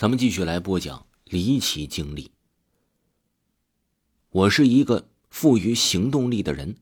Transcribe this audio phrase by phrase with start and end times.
[0.00, 2.30] 咱们继续来播讲离奇经历。
[4.30, 6.74] 我是一个富于行动力的人，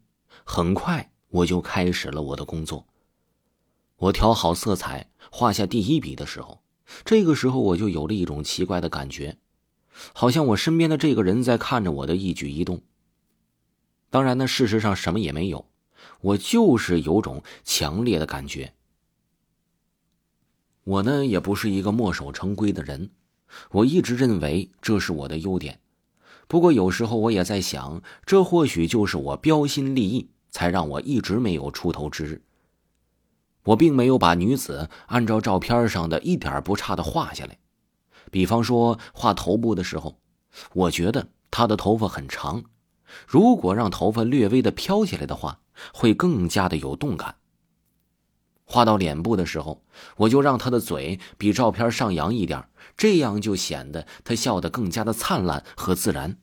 [0.45, 2.87] 很快我就开始了我的工作。
[3.97, 6.63] 我调好色彩，画下第一笔的时候，
[7.05, 9.37] 这个时候我就有了一种奇怪的感觉，
[10.13, 12.83] 好像我身边的这个人在看着我的一举一动。
[14.11, 15.67] 当然呢，事实上什么也没有，
[16.21, 18.75] 我就是有种强烈的感觉。
[20.89, 23.11] 我呢也不是一个墨守成规的人，
[23.73, 25.81] 我一直认为这是我的优点。
[26.47, 32.41] 不过有时候我也在想，这或许就是我标新立异，才让我一直没有出头之日。
[33.65, 37.59] 我并没有把女子按照照片上的一点不差的画下来。
[38.31, 40.19] 比方说画头部的时候，
[40.73, 42.65] 我觉得她的头发很长，
[43.27, 45.61] 如果让头发略微的飘起来的话，
[45.93, 47.37] 会更加的有动感。
[48.71, 49.83] 画到脸部的时候，
[50.19, 52.69] 我就让他的嘴比照片上扬一点，
[52.99, 56.37] 这样就显得他笑得更加的灿烂和自然。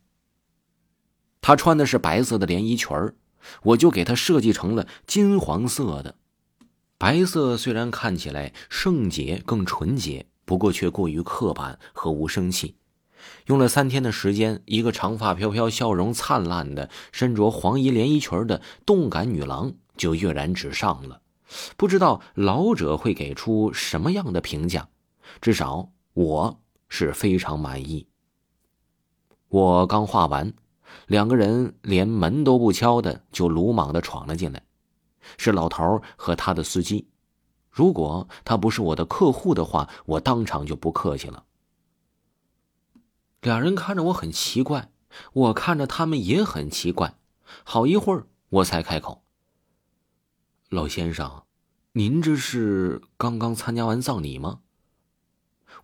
[1.40, 2.90] 他穿的是白色的连衣裙
[3.62, 6.16] 我就给他设计成了金黄色的。
[6.98, 12.76] 白色虽然看起来圣洁更纯洁，不过却过于刻板和无生气。
[13.46, 21.22] 用了三天的时间，一个长发飘飘、笑容灿烂的、身着黄衣连衣裙的动感女郎就跃然纸上了。
[21.78, 24.88] 不知道老者会给出什么样的评价，
[25.42, 28.08] 至少我是非常满意。
[29.48, 30.54] 我刚画完，
[31.08, 34.62] 两个人连门都不敲的就鲁莽的闯了进来，
[35.38, 37.08] 是老头和他的司机。
[37.70, 41.46] 如果他不是我的客户的话，我当场就不客气了。
[43.42, 44.92] 两人看着我很奇怪，
[45.34, 47.18] 我看着他们也很奇怪，
[47.64, 49.24] 好一会儿我才开口。
[50.70, 51.45] 老先生，
[51.98, 54.60] 您这是刚刚参加完葬礼吗？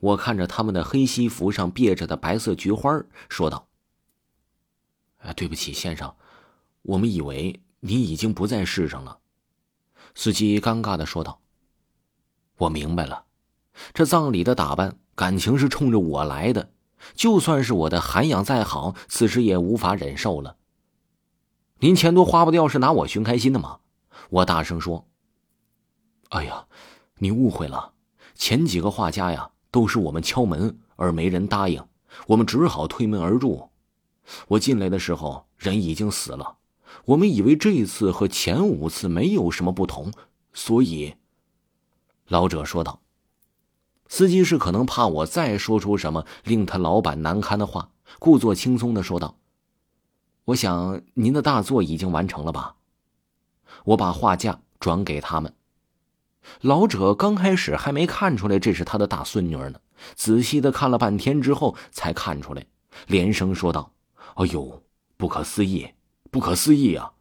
[0.01, 3.69] 我看着他们的黑西服上别着的白色菊花，说道
[5.23, 6.13] ：“啊，对不起，先生，
[6.81, 9.19] 我们以为你已经不在世上了。”
[10.13, 11.39] 司机尴尬的说道
[12.59, 13.23] ：“我明白了，
[13.93, 16.73] 这葬礼的打扮感情是冲着我来的，
[17.13, 20.57] 就算是我的涵养再好，此时也无法忍受了。
[21.79, 23.79] 您钱多花不掉，是拿我寻开心的吗？”
[24.29, 25.07] 我大声说
[26.31, 26.65] ：“哎呀，
[27.17, 27.93] 你误会了。
[28.35, 31.85] 前几个画家呀，都是我们敲门而没人答应，
[32.27, 33.69] 我们只好推门而入。
[34.47, 36.57] 我进来的时候，人已经死了。
[37.05, 40.11] 我们以为这次和前五次没有什么不同，
[40.53, 41.15] 所以。”
[42.27, 43.01] 老者说道。
[44.07, 49.37] 司机是可能怕我再说出什么令他老板难堪的话，故作轻松的说道
[50.45, 52.75] ：“我想您的大作已经完成了吧？”
[53.85, 55.53] 我把画架转给他们，
[56.61, 59.75] 老者刚开始还没看出来这是他的大孙女呢，
[60.15, 62.65] 仔细的看了半天之后才看出来，
[63.07, 63.93] 连声说道
[64.35, 64.83] ：“哎呦，
[65.17, 65.87] 不可思议，
[66.29, 67.13] 不可思议啊！”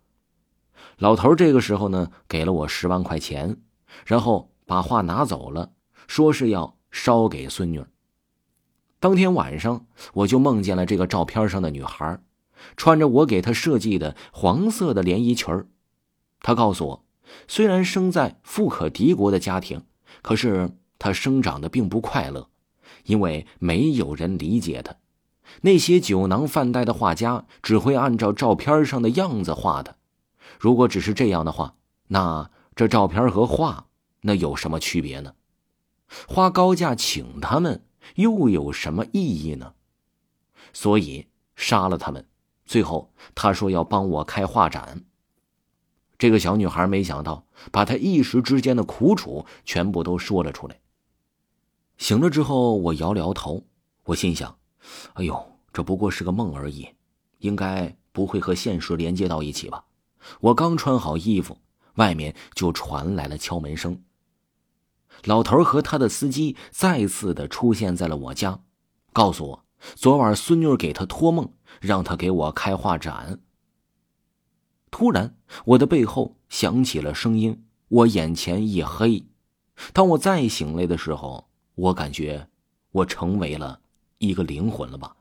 [0.99, 3.57] 老头这个时候呢，给了我十万块钱，
[4.05, 5.73] 然后把画拿走了，
[6.07, 7.85] 说是要烧给孙女。
[8.99, 12.21] 当天晚上，我就梦见了这个照片上的女孩，
[12.77, 15.67] 穿着我给她设计的黄色的连衣裙儿。
[16.43, 17.05] 他告诉我，
[17.49, 19.83] 虽然生在富可敌国的家庭，
[20.23, 22.49] 可是他生长的并不快乐，
[23.05, 24.97] 因为没有人理解他。
[25.63, 29.97] 那些酒囊饭袋的画家只会按照照片上的样子画的。
[30.59, 31.75] 如果只是这样的话，
[32.09, 33.87] 那这照片和画
[34.21, 35.35] 那有什么区别呢？
[36.29, 39.75] 花高价请他们又有什么意义呢？
[40.73, 41.27] 所以
[41.57, 42.27] 杀了他们。
[42.65, 45.05] 最后他说要帮我开画展。
[46.21, 50.79] 这个小女孩没想到，把她一时之间的苦楚全部都说了出来。
[51.97, 53.65] 醒了之后，我摇了摇头，
[54.05, 54.59] 我心想
[55.15, 56.87] ：“哎呦，这不过是个梦而已，
[57.39, 59.87] 应该不会和现实连接到一起吧？”
[60.41, 61.57] 我刚穿好衣服，
[61.95, 64.03] 外面就传来了敲门声。
[65.25, 68.61] 老头和他的司机再次的出现在了我家，
[69.15, 71.51] 告诉我昨晚孙女给他托梦，
[71.81, 73.41] 让他给我开画展。
[75.01, 79.25] 突然，我的背后响起了声音，我眼前一黑。
[79.95, 82.49] 当我再醒来的时候，我感觉
[82.91, 83.81] 我成为了
[84.19, 85.17] 一个灵魂了吧。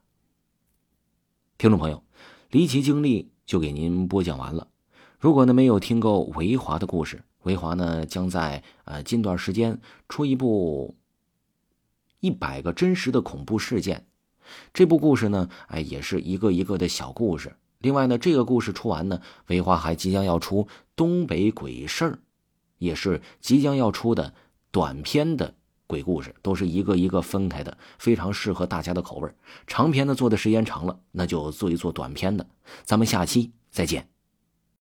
[1.58, 2.04] 听众朋友，
[2.50, 4.68] 离奇经历就给您播讲完了。
[5.18, 9.80] 如果呢没有听够维华的故事，维华呢将在呃近段时间
[10.10, 10.98] 出一部
[12.20, 14.06] 一百个真实的恐怖事件。
[14.74, 17.56] 这部故事呢，哎，也是一个一个的小故事。
[17.80, 20.64] 另外呢，这个故事出完呢，维华还即将要出
[20.96, 22.12] 《东北鬼事儿》，
[22.78, 24.34] 也是即将要出的
[24.70, 25.56] 短篇的
[25.88, 29.34] 鬼故事都是一个一个分开的，非常适合大家的口味。
[29.66, 32.46] 长篇的做的时间长了，那就做一做短篇的。
[32.84, 34.10] 咱们下期再见。